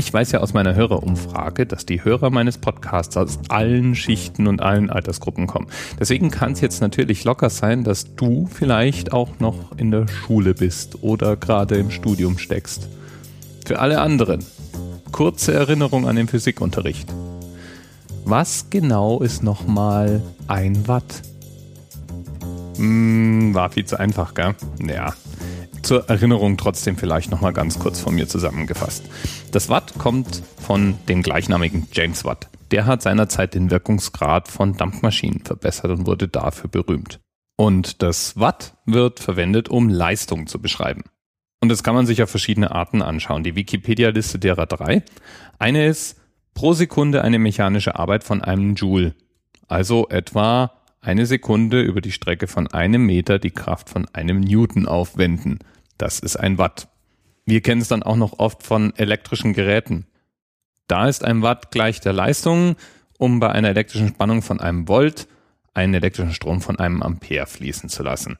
[0.00, 4.62] Ich weiß ja aus meiner Hörerumfrage, dass die Hörer meines Podcasts aus allen Schichten und
[4.62, 5.66] allen Altersgruppen kommen.
[6.00, 10.54] Deswegen kann es jetzt natürlich locker sein, dass du vielleicht auch noch in der Schule
[10.54, 12.88] bist oder gerade im Studium steckst.
[13.66, 14.42] Für alle anderen,
[15.12, 17.06] kurze Erinnerung an den Physikunterricht.
[18.24, 21.20] Was genau ist nochmal ein Watt?
[22.76, 24.54] Hm, war viel zu einfach, gell?
[24.82, 25.12] Ja,
[25.90, 29.06] zur Erinnerung trotzdem vielleicht nochmal ganz kurz von mir zusammengefasst.
[29.50, 32.48] Das Watt kommt von dem gleichnamigen James Watt.
[32.70, 37.18] Der hat seinerzeit den Wirkungsgrad von Dampfmaschinen verbessert und wurde dafür berühmt.
[37.56, 41.02] Und das Watt wird verwendet, um Leistung zu beschreiben.
[41.60, 43.42] Und das kann man sich auf verschiedene Arten anschauen.
[43.42, 45.02] Die Wikipedia-Liste derer drei.
[45.58, 46.20] Eine ist
[46.54, 49.16] pro Sekunde eine mechanische Arbeit von einem Joule.
[49.66, 54.86] Also etwa eine Sekunde über die Strecke von einem Meter die Kraft von einem Newton
[54.86, 55.58] aufwenden.
[56.00, 56.88] Das ist ein Watt.
[57.44, 60.06] Wir kennen es dann auch noch oft von elektrischen Geräten.
[60.86, 62.76] Da ist ein Watt gleich der Leistung,
[63.18, 65.28] um bei einer elektrischen Spannung von einem Volt
[65.74, 68.38] einen elektrischen Strom von einem Ampere fließen zu lassen.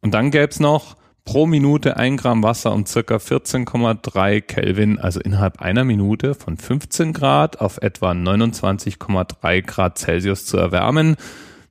[0.00, 5.18] Und dann gäbe es noch pro Minute ein Gramm Wasser um circa 14,3 Kelvin, also
[5.18, 11.16] innerhalb einer Minute von 15 Grad auf etwa 29,3 Grad Celsius zu erwärmen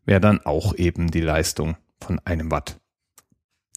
[0.04, 2.78] wäre dann auch eben die Leistung von einem Watt.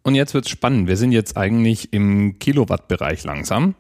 [0.02, 0.88] Und jetzt wird's spannend.
[0.88, 3.76] Wir sind jetzt eigentlich im Kilowattbereich langsam.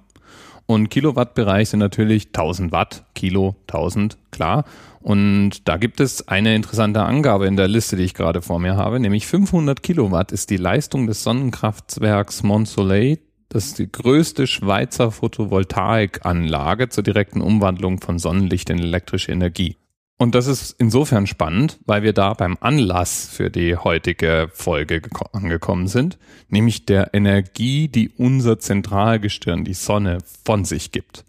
[0.67, 4.65] Und Kilowattbereich sind natürlich 1000 Watt, Kilo, 1000, klar.
[5.01, 8.75] Und da gibt es eine interessante Angabe in der Liste, die ich gerade vor mir
[8.75, 13.17] habe, nämlich 500 Kilowatt ist die Leistung des Sonnenkraftwerks Mont Soleil
[13.49, 19.75] das ist die größte Schweizer Photovoltaikanlage zur direkten Umwandlung von Sonnenlicht in elektrische Energie.
[20.19, 25.01] Und das ist insofern spannend, weil wir da beim Anlass für die heutige Folge
[25.31, 26.17] angekommen sind,
[26.49, 31.23] nämlich der Energie, die unser Zentralgestirn, die Sonne, von sich gibt.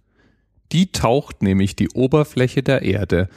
[0.72, 3.28] Die taucht nämlich die Oberfläche der Erde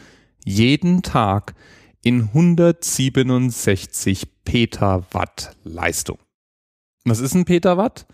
[0.43, 1.53] jeden Tag
[2.01, 6.17] in 167 Petawatt Leistung.
[7.05, 8.07] Was ist ein Petawatt?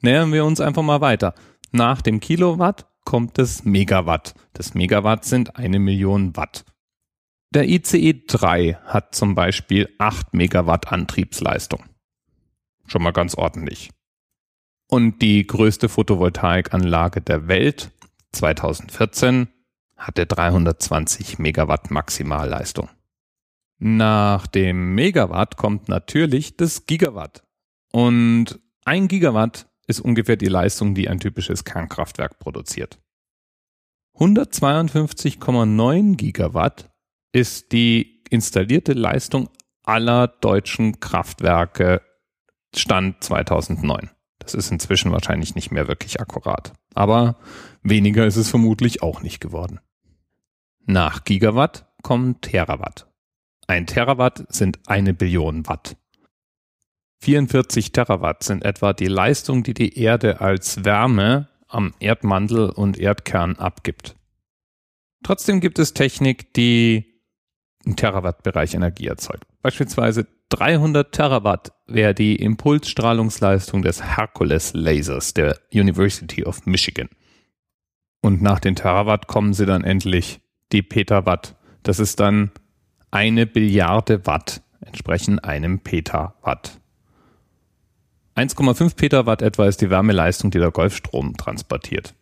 [0.00, 1.34] Nähern wir uns einfach mal weiter.
[1.72, 4.34] Nach dem Kilowatt kommt das Megawatt.
[4.52, 6.64] Das Megawatt sind eine Million Watt.
[7.50, 11.84] Der ICE 3 hat zum Beispiel 8 Megawatt Antriebsleistung.
[12.86, 13.90] Schon mal ganz ordentlich.
[14.88, 17.90] Und die größte Photovoltaikanlage der Welt
[18.32, 19.48] 2014
[19.96, 22.88] hatte 320 Megawatt Maximalleistung.
[23.78, 27.42] Nach dem Megawatt kommt natürlich das Gigawatt.
[27.92, 33.00] Und ein Gigawatt ist ungefähr die Leistung, die ein typisches Kernkraftwerk produziert.
[34.18, 36.90] 152,9 Gigawatt
[37.32, 39.48] ist die installierte Leistung
[39.82, 42.02] aller deutschen Kraftwerke
[42.76, 44.10] Stand 2009.
[44.38, 46.74] Das ist inzwischen wahrscheinlich nicht mehr wirklich akkurat.
[46.94, 47.38] Aber
[47.82, 49.80] weniger ist es vermutlich auch nicht geworden.
[50.84, 53.06] Nach Gigawatt kommen Terawatt.
[53.66, 55.96] Ein Terawatt sind eine Billion Watt.
[57.20, 63.56] 44 Terawatt sind etwa die Leistung, die die Erde als Wärme am Erdmantel und Erdkern
[63.56, 64.16] abgibt.
[65.22, 67.22] Trotzdem gibt es Technik, die
[67.84, 69.44] im Terawattbereich Energie erzeugt.
[69.62, 77.08] Beispielsweise 300 Terawatt wäre die Impulsstrahlungsleistung des Hercules Lasers der University of Michigan.
[78.22, 80.40] Und nach den Terawatt kommen sie dann endlich
[80.72, 81.56] die Petawatt.
[81.82, 82.50] Das ist dann
[83.10, 86.80] eine Billiarde Watt, entsprechend einem Petawatt.
[88.38, 92.14] 1,5 Petawatt etwa ist die Wärmeleistung, die der Golfstrom transportiert.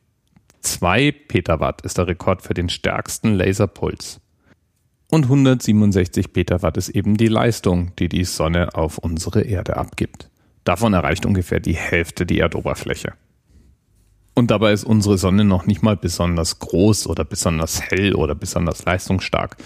[0.63, 4.19] 2 Petawatt ist der Rekord für den stärksten Laserpuls.
[5.11, 10.31] Und 167 Petawatt ist eben die Leistung, die die Sonne auf unsere Erde abgibt.
[10.65, 13.13] Davon erreicht ungefähr die Hälfte die Erdoberfläche.
[14.35, 18.87] Und dabei ist unsere Sonne noch nicht mal besonders groß oder besonders hell oder besonders
[18.87, 19.59] leistungsstark.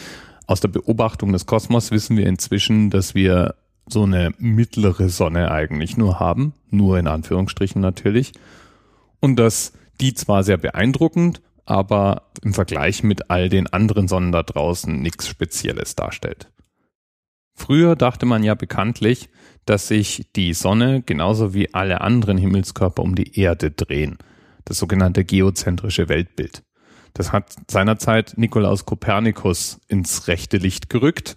[0.49, 3.55] Aus der Beobachtung des Kosmos wissen wir inzwischen, dass wir
[3.93, 8.33] so eine mittlere Sonne eigentlich nur haben, nur in Anführungsstrichen natürlich.
[9.21, 14.43] Und dass die zwar sehr beeindruckend, aber im Vergleich mit all den anderen Sonnen da
[14.43, 16.51] draußen nichts Spezielles darstellt.
[17.55, 19.29] Früher dachte man ja bekanntlich,
[19.67, 24.19] dass sich die Sonne genauso wie alle anderen Himmelskörper um die Erde drehen.
[24.65, 26.63] Das sogenannte geozentrische Weltbild.
[27.13, 31.35] Das hat seinerzeit Nikolaus Kopernikus ins rechte Licht gerückt.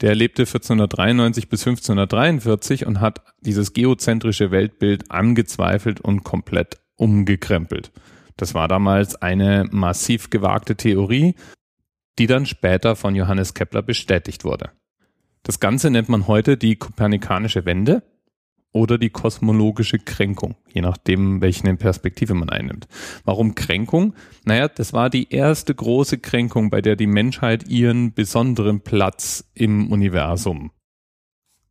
[0.00, 7.90] Der lebte 1493 bis 1543 und hat dieses geozentrische Weltbild angezweifelt und komplett umgekrempelt.
[8.36, 11.34] Das war damals eine massiv gewagte Theorie,
[12.18, 14.70] die dann später von Johannes Kepler bestätigt wurde.
[15.42, 18.02] Das Ganze nennt man heute die kopernikanische Wende
[18.72, 22.86] oder die kosmologische Kränkung, je nachdem, welche Perspektive man einnimmt.
[23.24, 24.14] Warum Kränkung?
[24.44, 29.90] Naja, das war die erste große Kränkung, bei der die Menschheit ihren besonderen Platz im
[29.90, 30.70] Universum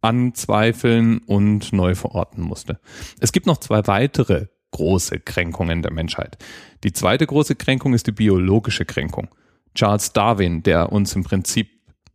[0.02, 2.80] anzweifeln und neu verorten musste.
[3.20, 6.38] Es gibt noch zwei weitere große Kränkungen der Menschheit.
[6.84, 9.30] Die zweite große Kränkung ist die biologische Kränkung.
[9.76, 11.70] Charles Darwin, der uns im Prinzip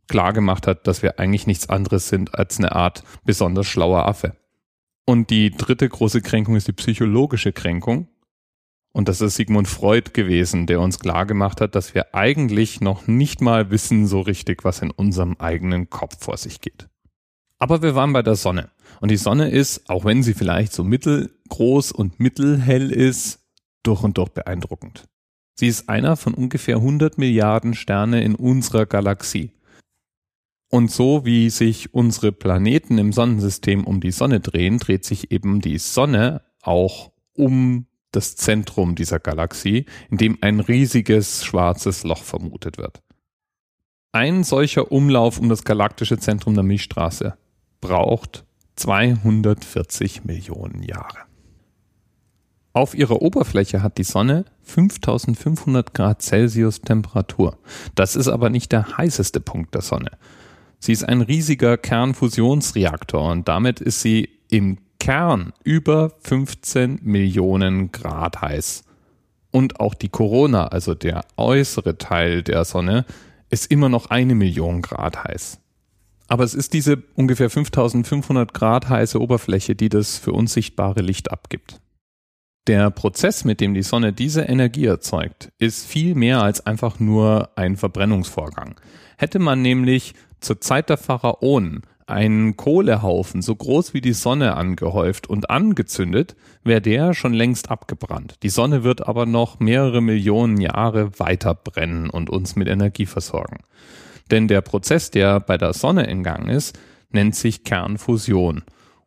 [0.07, 4.35] klar gemacht hat, dass wir eigentlich nichts anderes sind als eine Art besonders schlauer Affe.
[5.05, 8.07] Und die dritte große Kränkung ist die psychologische Kränkung.
[8.93, 13.07] Und das ist Sigmund Freud gewesen, der uns klar gemacht hat, dass wir eigentlich noch
[13.07, 16.87] nicht mal wissen so richtig, was in unserem eigenen Kopf vor sich geht.
[17.57, 18.69] Aber wir waren bei der Sonne.
[19.01, 23.39] Und die Sonne ist, auch wenn sie vielleicht so mittelgroß und mittelhell ist,
[23.83, 25.05] durch und durch beeindruckend.
[25.55, 29.51] Sie ist einer von ungefähr 100 Milliarden Sterne in unserer Galaxie.
[30.73, 35.61] Und so wie sich unsere Planeten im Sonnensystem um die Sonne drehen, dreht sich eben
[35.61, 42.79] die Sonne auch um das Zentrum dieser Galaxie, in dem ein riesiges schwarzes Loch vermutet
[42.79, 43.03] wird.
[44.13, 47.37] Ein solcher Umlauf um das galaktische Zentrum der Milchstraße
[47.79, 48.43] braucht
[48.75, 51.19] 240 Millionen Jahre.
[52.73, 57.59] Auf ihrer Oberfläche hat die Sonne 5500 Grad Celsius Temperatur.
[57.93, 60.09] Das ist aber nicht der heißeste Punkt der Sonne.
[60.83, 68.41] Sie ist ein riesiger Kernfusionsreaktor und damit ist sie im Kern über 15 Millionen Grad
[68.41, 68.83] heiß.
[69.49, 73.05] Und auch die Corona, also der äußere Teil der Sonne,
[73.49, 75.61] ist immer noch eine Million Grad heiß.
[76.27, 81.31] Aber es ist diese ungefähr 5500 Grad heiße Oberfläche, die das für uns sichtbare Licht
[81.31, 81.79] abgibt.
[82.67, 87.51] Der Prozess, mit dem die Sonne diese Energie erzeugt, ist viel mehr als einfach nur
[87.55, 88.81] ein Verbrennungsvorgang.
[89.15, 95.27] Hätte man nämlich zur Zeit der Pharaonen einen Kohlehaufen so groß wie die Sonne angehäuft
[95.27, 98.35] und angezündet, wäre der schon längst abgebrannt.
[98.43, 103.59] Die Sonne wird aber noch mehrere Millionen Jahre weiter brennen und uns mit Energie versorgen.
[104.31, 106.77] Denn der Prozess, der bei der Sonne in Gang ist,
[107.11, 108.63] nennt sich Kernfusion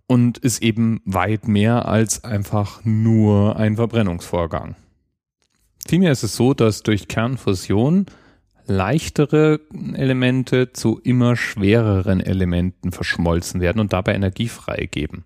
[0.06, 4.76] und ist eben weit mehr als einfach nur ein Verbrennungsvorgang.
[5.86, 8.06] Vielmehr ist es so, dass durch Kernfusion
[8.66, 9.60] leichtere
[9.94, 15.24] Elemente zu immer schwereren Elementen verschmolzen werden und dabei Energie freigeben.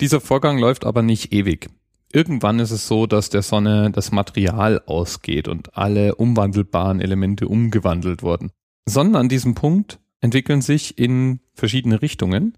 [0.00, 1.68] Dieser Vorgang läuft aber nicht ewig.
[2.12, 8.22] Irgendwann ist es so, dass der Sonne das Material ausgeht und alle umwandelbaren Elemente umgewandelt
[8.22, 8.52] wurden.
[8.88, 12.56] Sonnen an diesem Punkt entwickeln sich in verschiedene Richtungen,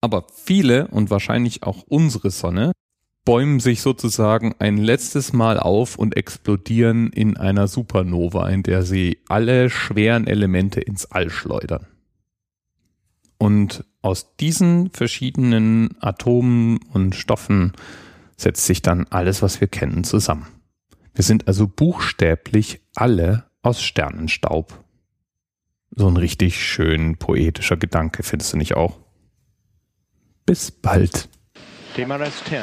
[0.00, 2.72] aber viele und wahrscheinlich auch unsere Sonne
[3.24, 9.18] bäumen sich sozusagen ein letztes Mal auf und explodieren in einer Supernova, in der sie
[9.28, 11.86] alle schweren Elemente ins All schleudern.
[13.38, 17.72] Und aus diesen verschiedenen Atomen und Stoffen
[18.36, 20.46] setzt sich dann alles, was wir kennen, zusammen.
[21.14, 24.84] Wir sind also buchstäblich alle aus Sternenstaub.
[25.96, 28.98] So ein richtig schön poetischer Gedanke, findest du nicht auch?
[30.44, 31.28] Bis bald.
[31.94, 32.62] TMRS 10,